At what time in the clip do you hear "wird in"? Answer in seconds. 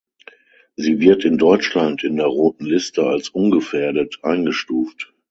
0.99-1.37